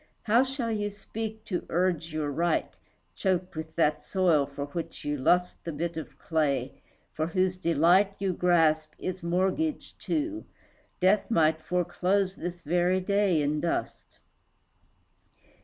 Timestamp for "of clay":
5.95-6.81